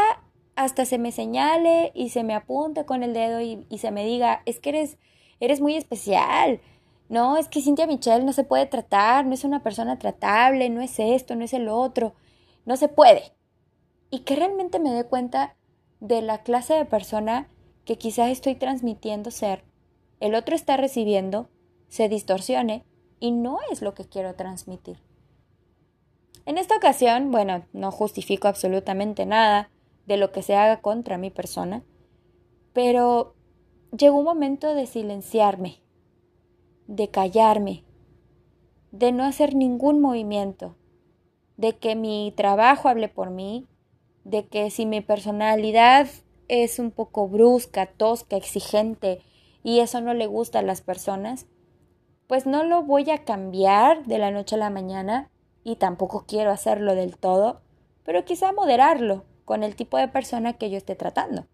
hasta 0.57 0.85
se 0.85 0.99
me 0.99 1.13
señale 1.13 1.91
y 1.95 2.11
se 2.11 2.23
me 2.23 2.35
apunte 2.35 2.85
con 2.85 3.03
el 3.03 3.13
dedo 3.13 3.41
y, 3.41 3.67
se 3.79 3.91
me 3.91 4.05
diga, 4.05 4.43
es 4.47 4.61
que 4.61 4.71
eres, 4.71 4.99
eres 5.41 5.61
muy 5.61 5.77
especial. 5.77 6.61
No, 7.09 7.37
es 7.37 7.49
que 7.49 7.61
Cintia 7.61 7.87
Michelle 7.87 8.25
no 8.25 8.33
se 8.33 8.45
puede 8.45 8.67
tratar, 8.67 9.27
no 9.27 9.35
es 9.35 9.45
una 9.45 9.63
persona 9.63 9.99
tratable, 9.99 10.71
no 10.71 10.81
es 10.81 10.99
esto, 10.99 11.37
no 11.37 11.45
es 11.45 11.53
el 11.53 11.69
otro, 11.69 12.15
no 12.65 12.77
se 12.77 12.89
puede. 12.89 13.33
Y 14.11 14.21
que 14.21 14.37
realmente 14.37 14.79
me 14.79 14.91
dé 14.91 15.05
cuenta 15.05 15.57
de 16.01 16.23
la 16.23 16.43
clase 16.43 16.75
de 16.75 16.85
persona 16.85 17.49
que 17.85 17.99
quizás 17.99 18.31
estoy 18.31 18.55
transmitiendo 18.55 19.31
ser, 19.31 19.65
el 20.21 20.35
otro 20.35 20.55
está 20.55 20.77
recibiendo, 20.77 21.51
se 21.89 22.09
distorsione 22.09 22.85
y 23.21 23.31
no 23.31 23.59
es 23.71 23.83
lo 23.83 23.95
que 23.95 24.07
quiero 24.07 24.35
transmitir. 24.35 24.99
En 26.47 26.59
esta 26.59 26.77
ocasión, 26.77 27.31
bueno, 27.31 27.67
no 27.73 27.91
justifico 27.91 28.49
absolutamente 28.49 29.27
nada 29.27 29.71
de 30.07 30.17
lo 30.17 30.33
que 30.33 30.43
se 30.43 30.57
haga 30.57 30.81
contra 30.81 31.19
mi 31.19 31.31
persona, 31.31 31.83
pero 32.73 33.35
llegó 33.97 34.19
un 34.19 34.25
momento 34.25 34.75
de 34.75 34.87
silenciarme, 34.87 35.81
de 36.87 37.09
callarme, 37.09 37.85
de 38.93 39.13
no 39.13 39.25
hacer 39.25 39.55
ningún 39.55 40.01
movimiento, 40.01 40.77
de 41.57 41.77
que 41.77 41.97
mi 41.97 42.33
trabajo 42.37 42.89
hable 42.89 43.09
por 43.09 43.31
mí, 43.31 43.67
de 44.25 44.47
que 44.47 44.71
si 44.71 44.87
mi 44.87 45.01
personalidad 45.01 46.09
es 46.49 46.79
un 46.79 46.91
poco 46.91 47.29
brusca, 47.29 47.87
tosca, 47.87 48.37
exigente 48.37 49.21
y 49.63 49.81
eso 49.81 50.01
no 50.01 50.15
le 50.15 50.27
gusta 50.27 50.61
a 50.61 50.63
las 50.63 50.81
personas, 50.81 51.47
pues 52.27 52.47
no 52.47 52.65
lo 52.65 52.83
voy 52.83 53.11
a 53.11 53.25
cambiar 53.25 54.05
de 54.05 54.19
la 54.19 54.31
noche 54.31 54.57
a 54.57 54.59
la 54.59 54.71
mañana 54.71 55.31
y 55.63 55.77
tampoco 55.77 56.25
quiero 56.27 56.51
hacerlo 56.51 56.95
del 56.95 57.17
todo, 57.17 57.63
pero 58.05 58.25
quizá 58.25 58.53
moderarlo 58.53 59.25
con 59.45 59.63
el 59.63 59.77
tipo 59.77 59.99
de 59.99 60.09
persona 60.09 60.55
que 60.55 60.71
yo 60.71 60.77
esté 60.77 60.95
tratando. 60.95 61.47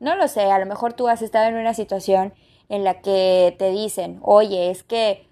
No 0.00 0.14
lo 0.14 0.28
sé, 0.28 0.42
a 0.50 0.58
lo 0.58 0.66
mejor 0.66 0.92
tú 0.92 1.08
has 1.08 1.22
estado 1.22 1.48
en 1.48 1.56
una 1.56 1.74
situación 1.74 2.32
en 2.68 2.84
la 2.84 3.00
que 3.00 3.54
te 3.58 3.70
dicen, 3.70 4.20
oye, 4.22 4.70
es 4.70 4.82
que 4.82 5.26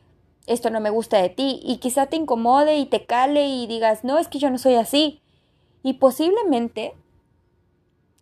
esto 0.46 0.70
no 0.70 0.80
me 0.80 0.90
gusta 0.90 1.20
de 1.20 1.28
ti 1.28 1.60
y 1.62 1.78
quizá 1.78 2.06
te 2.06 2.16
incomode 2.16 2.78
y 2.78 2.86
te 2.86 3.04
cale 3.04 3.48
y 3.48 3.66
digas, 3.66 4.04
no, 4.04 4.18
es 4.18 4.28
que 4.28 4.38
yo 4.38 4.50
no 4.50 4.58
soy 4.58 4.74
así. 4.74 5.20
Y 5.82 5.94
posiblemente 5.94 6.94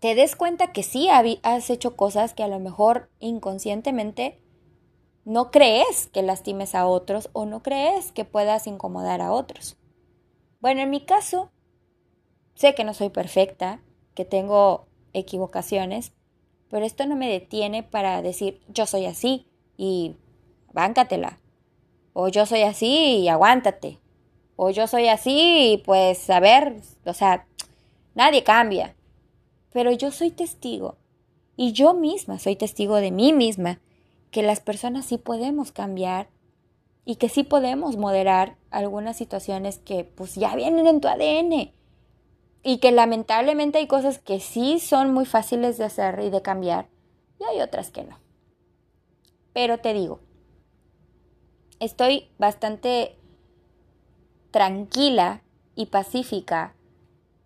te 0.01 0.15
des 0.15 0.37
cuenta 0.37 0.73
que 0.73 0.83
sí 0.83 1.09
has 1.09 1.71
hecho 1.71 1.97
cosas 1.97 2.35
que 2.35 2.43
a 2.43 2.49
lo 2.49 2.61
mejor 2.61 3.11
inconscientemente 3.21 4.41
no 5.25 5.51
crees 5.51 6.09
que 6.09 6.23
lastimes 6.23 6.75
a 6.75 6.87
otros 6.87 7.31
o 7.33 7.47
no 7.47 7.63
crees 7.63 8.13
que 8.13 8.25
puedas 8.25 8.67
incomodar 8.67 9.23
a 9.23 9.33
otros. 9.33 9.79
Bueno, 10.61 10.83
en 10.83 10.91
mi 10.91 11.01
caso, 11.01 11.51
sé 12.55 12.75
que 12.75 12.85
no 12.85 12.93
soy 12.93 13.09
perfecta, 13.09 13.81
que 14.15 14.25
tengo 14.25 14.87
equivocaciones, 15.13 16.13
pero 16.75 16.87
esto 16.87 17.07
no 17.07 17.15
me 17.15 17.31
detiene 17.31 17.85
para 17.85 18.21
decir 18.21 18.61
yo 18.67 18.85
soy 18.87 19.07
así 19.07 19.47
y 19.77 20.17
báncatela. 20.73 21.39
O 22.15 22.27
yo 22.27 22.47
soy 22.47 22.63
así 22.63 23.19
y 23.19 23.29
aguántate. 23.29 24.01
O 24.57 24.71
yo 24.71 24.89
soy 24.89 25.07
así 25.07 25.75
y 25.75 25.79
pues 25.85 26.29
a 26.31 26.41
ver, 26.41 26.81
o 27.05 27.13
sea, 27.13 27.47
nadie 28.17 28.43
cambia. 28.43 28.97
Pero 29.73 29.93
yo 29.93 30.11
soy 30.11 30.33
testigo. 30.33 30.97
Y 31.57 31.71
yo 31.71 31.95
misma 31.95 32.41
soy 32.41 32.57
testigo 32.57 32.97
de 32.97 33.13
mí 33.13 33.33
misma 33.33 33.79
que 34.33 34.43
las 34.43 34.59
personas 34.59 35.07
sí 35.07 35.17
podemos 35.17 35.71
cambiar 35.71 36.27
y 37.05 37.15
que 37.15 37.29
sí 37.29 37.45
podemos 37.45 37.97
moderar 37.97 38.57
algunas 38.73 39.17
situaciones 39.17 39.79
que 39.79 40.03
pues 40.03 40.35
ya 40.35 40.57
vienen 40.57 40.89
en 40.89 41.01
tu 41.01 41.07
ADN 41.07 41.71
y 42.65 42.79
que 42.79 42.91
lamentablemente 42.91 43.79
hay 43.79 43.87
cosas 43.87 44.19
que 44.19 44.41
sí 44.41 44.81
son 44.81 45.13
muy 45.13 45.27
fáciles 45.27 45.79
de 45.79 45.85
hacer 45.85 46.19
y 46.21 46.31
de 46.31 46.43
cambiar 46.43 46.89
y 47.39 47.45
hay 47.45 47.61
otras 47.61 47.91
que 47.91 48.03
no. 48.03 48.19
Pero 49.53 49.79
te 49.79 49.95
digo, 49.95 50.19
estoy 51.79 52.31
bastante 52.39 53.17
tranquila 54.51 55.43
y 55.77 55.87
pacífica 55.87 56.75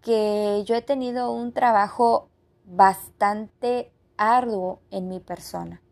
que 0.01 0.63
yo 0.65 0.75
he 0.75 0.83
tenido 0.83 1.33
un 1.33 1.53
trabajo 1.53 2.31
bastante 2.65 3.93
arduo 4.17 4.81
en 4.91 5.09
mi 5.09 5.21
persona 5.21 5.83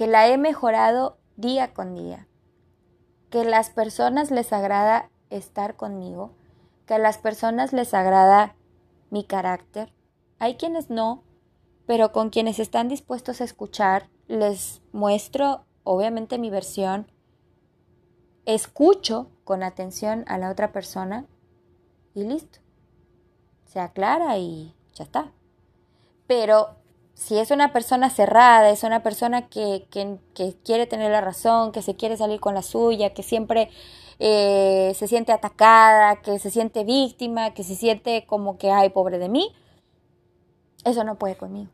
que 0.00 0.06
la 0.06 0.28
he 0.28 0.38
mejorado 0.38 1.18
día 1.36 1.74
con 1.74 1.94
día, 1.94 2.26
que 3.28 3.44
las 3.44 3.68
personas 3.68 4.30
les 4.30 4.50
agrada 4.50 5.10
estar 5.28 5.76
conmigo, 5.76 6.32
que 6.90 6.94
a 6.94 6.98
las 6.98 7.18
personas 7.18 7.72
les 7.72 7.94
agrada 7.94 8.56
mi 9.10 9.22
carácter. 9.22 9.92
Hay 10.40 10.56
quienes 10.56 10.90
no, 10.90 11.22
pero 11.86 12.10
con 12.10 12.30
quienes 12.30 12.58
están 12.58 12.88
dispuestos 12.88 13.40
a 13.40 13.44
escuchar, 13.44 14.08
les 14.26 14.82
muestro 14.90 15.66
obviamente 15.84 16.36
mi 16.36 16.50
versión, 16.50 17.06
escucho 18.44 19.30
con 19.44 19.62
atención 19.62 20.24
a 20.26 20.36
la 20.36 20.50
otra 20.50 20.72
persona 20.72 21.26
y 22.12 22.24
listo. 22.24 22.58
Se 23.66 23.78
aclara 23.78 24.36
y 24.38 24.74
ya 24.92 25.04
está. 25.04 25.30
Pero 26.26 26.70
si 27.14 27.38
es 27.38 27.52
una 27.52 27.72
persona 27.72 28.10
cerrada, 28.10 28.68
es 28.68 28.82
una 28.82 29.04
persona 29.04 29.46
que, 29.48 29.86
quiere 30.64 30.88
tener 30.88 31.12
la 31.12 31.20
razón, 31.20 31.70
que 31.70 31.82
se 31.82 31.94
quiere 31.94 32.16
salir 32.16 32.40
con 32.40 32.54
la 32.54 32.62
suya, 32.62 33.14
que 33.14 33.22
siempre 33.22 33.70
eh, 34.22 34.92
se 34.94 35.08
siente 35.08 35.32
atacada, 35.32 36.20
que 36.20 36.38
se 36.38 36.50
siente 36.50 36.84
víctima, 36.84 37.54
que 37.54 37.64
se 37.64 37.74
siente 37.74 38.26
como 38.26 38.58
que, 38.58 38.70
ay, 38.70 38.90
pobre 38.90 39.18
de 39.18 39.30
mí, 39.30 39.50
eso 40.84 41.04
no 41.04 41.18
puede 41.18 41.36
conmigo. 41.36 41.70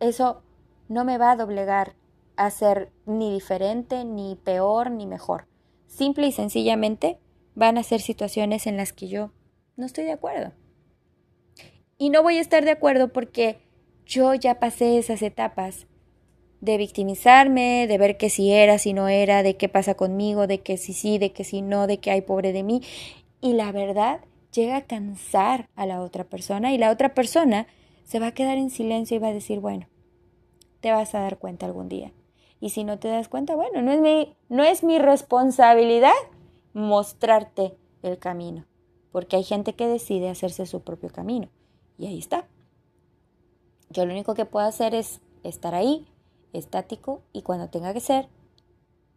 Eso 0.00 0.42
no 0.88 1.04
me 1.04 1.18
va 1.18 1.30
a 1.30 1.36
doblegar 1.36 1.94
a 2.36 2.50
ser 2.50 2.90
ni 3.06 3.32
diferente, 3.32 4.04
ni 4.04 4.34
peor, 4.34 4.90
ni 4.90 5.06
mejor. 5.06 5.46
Simple 5.86 6.26
y 6.26 6.32
sencillamente 6.32 7.20
van 7.54 7.78
a 7.78 7.84
ser 7.84 8.00
situaciones 8.00 8.66
en 8.66 8.76
las 8.76 8.92
que 8.92 9.06
yo 9.06 9.30
no 9.76 9.86
estoy 9.86 10.04
de 10.04 10.12
acuerdo. 10.12 10.52
Y 11.96 12.10
no 12.10 12.24
voy 12.24 12.38
a 12.38 12.40
estar 12.40 12.64
de 12.64 12.72
acuerdo 12.72 13.12
porque 13.12 13.62
yo 14.04 14.34
ya 14.34 14.58
pasé 14.58 14.98
esas 14.98 15.22
etapas 15.22 15.86
de 16.60 16.76
victimizarme, 16.76 17.86
de 17.86 17.98
ver 17.98 18.16
que 18.16 18.30
si 18.30 18.52
era, 18.52 18.78
si 18.78 18.92
no 18.92 19.08
era, 19.08 19.42
de 19.42 19.56
qué 19.56 19.68
pasa 19.68 19.94
conmigo, 19.94 20.46
de 20.46 20.60
que 20.60 20.76
si 20.76 20.92
sí, 20.92 21.18
de 21.18 21.32
que 21.32 21.44
si 21.44 21.62
no, 21.62 21.86
de 21.86 21.98
que 21.98 22.10
hay 22.10 22.20
pobre 22.20 22.52
de 22.52 22.62
mí. 22.62 22.82
Y 23.40 23.54
la 23.54 23.72
verdad 23.72 24.20
llega 24.52 24.76
a 24.76 24.82
cansar 24.82 25.68
a 25.76 25.86
la 25.86 26.02
otra 26.02 26.24
persona 26.24 26.72
y 26.72 26.78
la 26.78 26.90
otra 26.90 27.14
persona 27.14 27.66
se 28.04 28.18
va 28.18 28.28
a 28.28 28.34
quedar 28.34 28.58
en 28.58 28.70
silencio 28.70 29.16
y 29.16 29.20
va 29.20 29.28
a 29.28 29.32
decir, 29.32 29.60
bueno, 29.60 29.88
te 30.80 30.92
vas 30.92 31.14
a 31.14 31.20
dar 31.20 31.38
cuenta 31.38 31.66
algún 31.66 31.88
día. 31.88 32.12
Y 32.60 32.70
si 32.70 32.84
no 32.84 32.98
te 32.98 33.08
das 33.08 33.28
cuenta, 33.28 33.54
bueno, 33.54 33.80
no 33.80 33.92
es 33.92 34.00
mi, 34.00 34.34
no 34.48 34.62
es 34.64 34.84
mi 34.84 34.98
responsabilidad 34.98 36.12
mostrarte 36.74 37.74
el 38.02 38.18
camino, 38.18 38.66
porque 39.12 39.36
hay 39.36 39.44
gente 39.44 39.74
que 39.74 39.88
decide 39.88 40.28
hacerse 40.28 40.66
su 40.66 40.82
propio 40.82 41.08
camino. 41.10 41.48
Y 41.96 42.06
ahí 42.06 42.18
está. 42.18 42.46
Yo 43.88 44.04
lo 44.04 44.12
único 44.12 44.34
que 44.34 44.44
puedo 44.44 44.66
hacer 44.66 44.94
es 44.94 45.20
estar 45.42 45.74
ahí, 45.74 46.06
estático, 46.52 47.22
y 47.32 47.42
cuando 47.42 47.68
tenga 47.68 47.92
que 47.92 48.00
ser, 48.00 48.28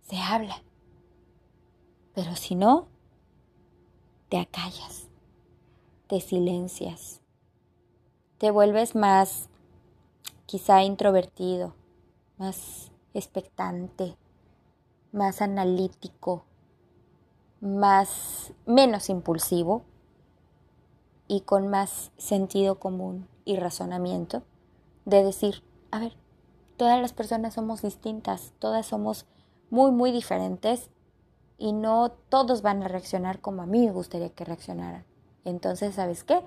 se 0.02 0.18
habla. 0.18 0.62
Pero 2.14 2.36
si 2.36 2.56
no, 2.56 2.88
te 4.30 4.38
acallas, 4.38 5.08
te 6.08 6.20
silencias, 6.22 7.22
te 8.38 8.52
vuelves 8.52 8.96
más 8.96 9.50
quizá 10.46 10.84
introvertido, 10.84 11.74
más 12.38 12.92
expectante, 13.14 14.18
más 15.12 15.42
analítico, 15.42 16.46
más 17.62 18.54
menos 18.66 19.10
impulsivo 19.10 19.84
y 21.28 21.42
con 21.42 21.70
más 21.70 22.12
sentido 22.18 22.80
común 22.80 23.28
y 23.46 23.56
razonamiento 23.56 24.44
de 25.06 25.24
decir, 25.24 25.64
a 25.92 26.00
ver, 26.00 26.18
todas 26.84 27.02
las 27.02 27.14
personas 27.14 27.54
somos 27.54 27.82
distintas, 27.82 28.52
todas 28.60 28.86
somos 28.86 29.26
muy, 29.70 29.92
muy 29.92 30.12
diferentes 30.12 30.90
y 31.58 31.72
no 31.72 32.12
todos 32.12 32.62
van 32.62 32.84
a 32.84 32.90
reaccionar 32.90 33.40
como 33.40 33.62
a 33.62 33.66
mí 33.66 33.86
me 33.86 33.94
gustaría 33.94 34.32
que 34.32 34.44
reaccionaran. 34.44 35.06
Entonces, 35.46 35.96
¿sabes 35.96 36.26
qué? 36.26 36.44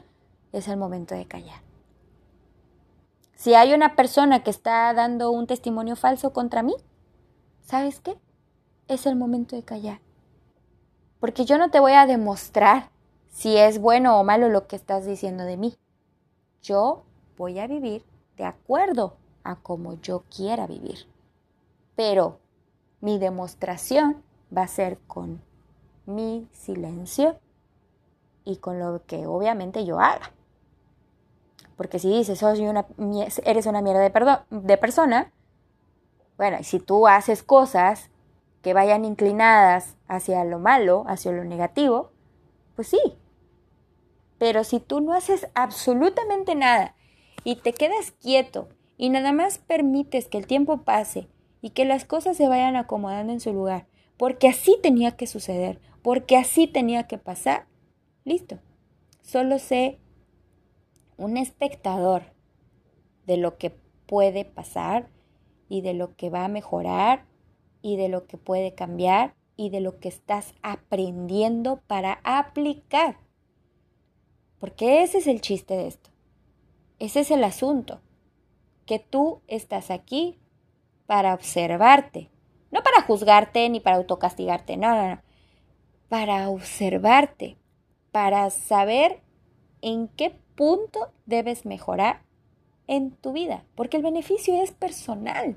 es 0.52 0.68
el 0.68 0.76
momento 0.76 1.14
de 1.14 1.24
callar. 1.24 1.62
Si 3.34 3.54
hay 3.54 3.72
una 3.72 3.96
persona 3.96 4.42
que 4.42 4.50
está 4.50 4.92
dando 4.92 5.30
un 5.30 5.46
testimonio 5.46 5.96
falso 5.96 6.34
contra 6.34 6.62
mí, 6.62 6.74
¿sabes 7.62 8.00
qué? 8.00 8.18
Es 8.88 9.06
el 9.06 9.16
momento 9.16 9.56
de 9.56 9.62
callar. 9.62 10.02
Porque 11.18 11.46
yo 11.46 11.56
no 11.56 11.70
te 11.70 11.80
voy 11.80 11.92
a 11.92 12.04
demostrar 12.04 12.90
si 13.30 13.56
es 13.56 13.78
bueno 13.78 14.20
o 14.20 14.22
malo 14.22 14.50
lo 14.50 14.66
que 14.66 14.76
estás 14.76 15.06
diciendo 15.06 15.44
de 15.44 15.56
mí. 15.56 15.78
Yo 16.60 17.04
voy 17.38 17.58
a 17.58 17.66
vivir 17.66 18.04
de 18.36 18.44
acuerdo 18.44 19.16
a 19.50 19.56
como 19.56 19.94
yo 20.00 20.24
quiera 20.34 20.66
vivir. 20.66 21.06
Pero 21.94 22.40
mi 23.00 23.18
demostración 23.18 24.22
va 24.56 24.62
a 24.62 24.68
ser 24.68 24.98
con 25.06 25.42
mi 26.06 26.48
silencio 26.52 27.38
y 28.44 28.56
con 28.56 28.78
lo 28.78 29.04
que 29.06 29.26
obviamente 29.26 29.84
yo 29.84 30.00
haga. 30.00 30.32
Porque 31.76 31.98
si 31.98 32.08
dices, 32.10 32.38
soy 32.38 32.66
una, 32.66 32.86
eres 33.44 33.66
una 33.66 33.82
mierda 33.82 34.00
de, 34.00 34.38
de 34.50 34.76
persona, 34.78 35.32
bueno, 36.38 36.58
y 36.60 36.64
si 36.64 36.78
tú 36.78 37.06
haces 37.06 37.42
cosas 37.42 38.10
que 38.62 38.74
vayan 38.74 39.04
inclinadas 39.04 39.96
hacia 40.08 40.44
lo 40.44 40.58
malo, 40.58 41.04
hacia 41.06 41.32
lo 41.32 41.44
negativo, 41.44 42.10
pues 42.74 42.88
sí. 42.88 43.00
Pero 44.38 44.64
si 44.64 44.80
tú 44.80 45.00
no 45.00 45.12
haces 45.12 45.48
absolutamente 45.54 46.54
nada 46.54 46.94
y 47.44 47.56
te 47.56 47.72
quedas 47.72 48.10
quieto 48.10 48.68
y 48.96 49.10
nada 49.10 49.32
más 49.32 49.58
permites 49.58 50.28
que 50.28 50.38
el 50.38 50.46
tiempo 50.46 50.82
pase 50.82 51.28
y 51.60 51.70
que 51.70 51.84
las 51.84 52.04
cosas 52.04 52.36
se 52.36 52.48
vayan 52.48 52.76
acomodando 52.76 53.32
en 53.32 53.40
su 53.40 53.52
lugar, 53.52 53.86
porque 54.16 54.48
así 54.48 54.78
tenía 54.82 55.12
que 55.12 55.26
suceder, 55.26 55.80
porque 56.02 56.36
así 56.36 56.66
tenía 56.66 57.06
que 57.06 57.18
pasar, 57.18 57.66
listo. 58.24 58.58
Solo 59.22 59.58
sé 59.58 59.98
un 61.16 61.36
espectador 61.36 62.22
de 63.26 63.36
lo 63.36 63.58
que 63.58 63.70
puede 64.06 64.44
pasar 64.44 65.08
y 65.68 65.80
de 65.80 65.94
lo 65.94 66.14
que 66.16 66.30
va 66.30 66.44
a 66.44 66.48
mejorar 66.48 67.26
y 67.82 67.96
de 67.96 68.08
lo 68.08 68.26
que 68.26 68.36
puede 68.38 68.74
cambiar 68.74 69.34
y 69.56 69.70
de 69.70 69.80
lo 69.80 69.98
que 69.98 70.08
estás 70.08 70.54
aprendiendo 70.62 71.80
para 71.86 72.20
aplicar. 72.22 73.18
Porque 74.58 75.02
ese 75.02 75.18
es 75.18 75.26
el 75.26 75.40
chiste 75.40 75.76
de 75.76 75.88
esto. 75.88 76.10
Ese 76.98 77.20
es 77.20 77.30
el 77.30 77.44
asunto. 77.44 78.00
Que 78.86 78.98
tú 78.98 79.42
estás 79.46 79.90
aquí 79.90 80.38
para 81.06 81.34
observarte. 81.34 82.30
No 82.70 82.82
para 82.82 83.02
juzgarte 83.02 83.68
ni 83.68 83.80
para 83.80 83.96
autocastigarte. 83.96 84.76
No, 84.76 84.94
no, 84.94 85.08
no. 85.10 85.22
Para 86.08 86.48
observarte. 86.48 87.56
Para 88.12 88.48
saber 88.50 89.20
en 89.82 90.08
qué 90.08 90.38
punto 90.56 91.12
debes 91.26 91.66
mejorar 91.66 92.22
en 92.86 93.10
tu 93.10 93.32
vida, 93.32 93.64
porque 93.74 93.96
el 93.96 94.02
beneficio 94.02 94.62
es 94.62 94.72
personal. 94.72 95.56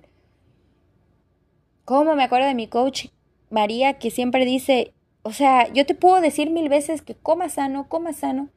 Como 1.86 2.16
me 2.16 2.24
acuerdo 2.24 2.48
de 2.48 2.56
mi 2.56 2.68
coach 2.68 3.08
María 3.50 3.98
que 3.98 4.12
siempre 4.12 4.46
dice, 4.46 4.94
o 5.24 5.32
sea, 5.32 5.72
yo 5.74 5.86
te 5.86 5.96
puedo 5.96 6.22
decir 6.22 6.50
mil 6.50 6.70
veces 6.70 7.02
que 7.02 7.16
coma 7.16 7.50
sano, 7.50 7.88
coma 7.88 8.14
sano, 8.14 8.50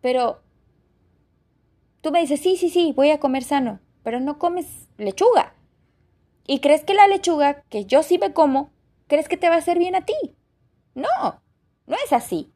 pero 0.00 0.40
tú 2.00 2.10
me 2.12 2.20
dices, 2.20 2.40
sí, 2.40 2.56
sí, 2.56 2.68
sí, 2.68 2.92
voy 2.94 3.10
a 3.10 3.20
comer 3.20 3.42
sano, 3.42 3.80
pero 4.06 4.20
no 4.20 4.38
comes 4.38 4.86
lechuga. 4.98 5.52
Y 6.46 6.60
crees 6.60 6.84
que 6.84 6.94
la 6.94 7.08
lechuga, 7.08 7.62
que 7.62 7.86
yo 7.86 8.04
sí 8.04 8.18
me 8.18 8.32
como, 8.32 8.70
crees 9.08 9.28
que 9.28 9.36
te 9.36 9.48
va 9.48 9.56
a 9.56 9.58
hacer 9.58 9.80
bien 9.80 9.96
a 9.96 10.04
ti. 10.04 10.14
No, 10.94 11.42
no 11.86 11.96
es 12.04 12.12
así. 12.12 12.52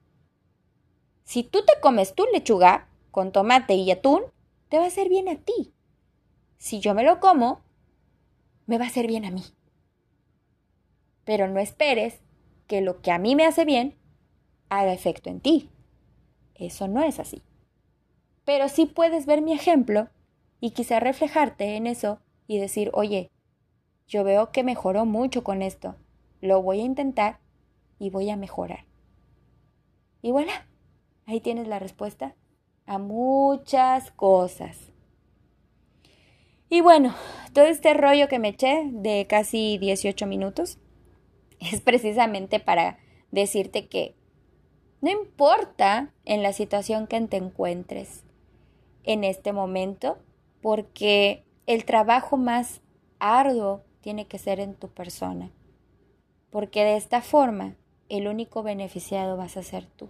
Si 1.25 1.43
tú 1.43 1.65
te 1.65 1.73
comes 1.81 2.15
tu 2.15 2.25
lechuga 2.33 2.87
con 3.11 3.33
tomate 3.33 3.75
y 3.75 3.91
atún, 3.91 4.23
te 4.69 4.79
va 4.79 4.85
a 4.85 4.87
hacer 4.87 5.09
bien 5.09 5.29
a 5.29 5.39
ti. 5.39 5.75
Si 6.57 6.79
yo 6.79 6.95
me 6.95 7.03
lo 7.03 7.19
como, 7.19 7.63
me 8.67 8.79
va 8.79 8.85
a 8.85 8.89
hacer 8.89 9.09
bien 9.09 9.25
a 9.25 9.33
mí. 9.33 9.43
Pero 11.25 11.49
no 11.49 11.59
esperes 11.59 12.21
que 12.69 12.81
lo 12.81 13.01
que 13.01 13.11
a 13.11 13.19
mí 13.19 13.35
me 13.35 13.45
hace 13.45 13.65
bien 13.65 13.99
haga 14.69 14.93
efecto 14.93 15.31
en 15.31 15.41
ti. 15.41 15.69
Eso 16.55 16.87
no 16.87 17.03
es 17.03 17.19
así. 17.19 17.43
Pero 18.45 18.69
sí 18.69 18.87
puedes 18.87 19.27
ver 19.27 19.43
mi 19.43 19.53
ejemplo 19.53 20.11
y 20.61 20.71
quizá 20.71 21.01
reflejarte 21.01 21.77
en 21.77 21.87
eso 21.87 22.21
y 22.47 22.59
decir, 22.59 22.91
oye, 22.95 23.31
yo 24.07 24.25
veo 24.25 24.51
que 24.51 24.63
mejoró 24.63 25.07
mucho 25.07 25.43
con 25.45 25.63
esto, 25.63 25.97
lo 26.41 26.63
voy 26.63 26.81
a 26.81 26.85
intentar 26.85 27.41
y 27.99 28.11
voy 28.11 28.31
a 28.31 28.37
mejorar. 28.37 28.87
Y 30.23 30.33
voilà, 30.33 30.67
ahí 31.27 31.41
tienes 31.41 31.69
la 31.69 31.79
respuesta 31.79 32.35
a 32.87 32.99
muchas 32.99 34.11
cosas. 34.11 34.91
Y 36.69 36.83
bueno, 36.83 37.15
todo 37.53 37.67
este 37.67 37.95
rollo 37.95 38.29
que 38.29 38.39
me 38.39 38.49
eché 38.49 38.89
de 38.93 39.27
casi 39.29 39.79
18 39.79 40.27
minutos 40.27 40.79
es 41.61 41.81
precisamente 41.81 42.61
para 42.61 42.99
decirte 43.31 43.89
que 43.89 44.17
no 45.01 45.11
importa 45.11 46.13
en 46.25 46.43
la 46.43 46.53
situación 46.53 47.07
que 47.07 47.21
te 47.23 47.39
encuentres 47.39 48.25
en 49.05 49.25
este 49.25 49.53
momento, 49.53 50.19
porque 50.61 51.45
el 51.67 51.85
trabajo 51.85 52.37
más 52.37 52.81
arduo 53.19 53.83
tiene 54.01 54.27
que 54.27 54.39
ser 54.39 54.61
en 54.61 54.75
tu 54.75 54.89
persona, 54.89 55.51
porque 56.51 56.85
de 56.85 56.97
esta 56.97 57.23
forma 57.23 57.77
el 58.09 58.29
único 58.29 58.63
beneficiado 58.63 59.37
vas 59.37 59.57
a 59.57 59.63
ser 59.63 59.87
tú. 59.87 60.09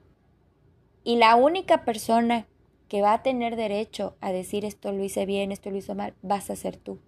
Y 1.05 1.17
la 1.17 1.37
única 1.37 1.85
persona 1.85 2.47
que 2.89 3.03
va 3.03 3.13
a 3.13 3.23
tener 3.23 3.57
derecho 3.57 4.17
a 4.21 4.33
decir 4.33 4.65
esto 4.65 4.93
lo 4.93 5.05
hice 5.05 5.27
bien, 5.27 5.53
esto 5.53 5.71
lo 5.71 5.77
hice 5.77 5.95
mal, 5.95 6.15
vas 6.23 6.51
a 6.51 6.57
ser 6.57 6.77
tú. 6.77 6.99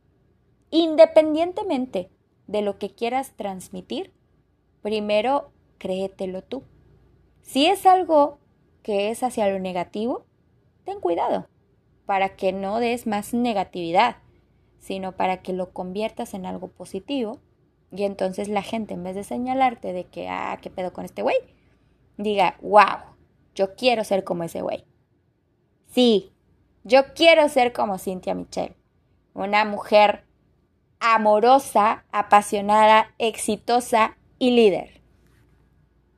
Independientemente 0.70 2.10
de 2.46 2.62
lo 2.62 2.78
que 2.78 2.90
quieras 2.90 3.32
transmitir, 3.36 4.12
primero 4.80 5.50
créetelo 5.78 6.42
tú. 6.42 6.62
Si 7.42 7.66
es 7.66 7.86
algo 7.86 8.38
que 8.82 9.10
es 9.10 9.22
hacia 9.22 9.48
lo 9.48 9.58
negativo, 9.58 10.24
ten 10.84 11.00
cuidado 11.00 11.48
para 12.06 12.36
que 12.36 12.52
no 12.52 12.78
des 12.80 13.06
más 13.06 13.34
negatividad, 13.34 14.16
sino 14.78 15.12
para 15.12 15.42
que 15.42 15.52
lo 15.52 15.70
conviertas 15.72 16.34
en 16.34 16.46
algo 16.46 16.68
positivo 16.68 17.40
y 17.90 18.04
entonces 18.04 18.48
la 18.48 18.62
gente 18.62 18.94
en 18.94 19.04
vez 19.04 19.14
de 19.14 19.24
señalarte 19.24 19.92
de 19.92 20.04
que, 20.04 20.28
ah, 20.28 20.58
qué 20.62 20.70
pedo 20.70 20.92
con 20.92 21.04
este 21.04 21.22
güey, 21.22 21.36
diga, 22.16 22.56
wow, 22.62 23.14
yo 23.54 23.74
quiero 23.76 24.02
ser 24.02 24.24
como 24.24 24.44
ese 24.44 24.62
güey. 24.62 24.84
Sí, 25.88 26.32
yo 26.84 27.12
quiero 27.14 27.48
ser 27.50 27.72
como 27.72 27.98
Cynthia 27.98 28.34
Michelle, 28.34 28.76
una 29.34 29.64
mujer 29.66 30.24
amorosa, 31.00 32.04
apasionada, 32.12 33.14
exitosa 33.18 34.16
y 34.38 34.52
líder. 34.52 35.01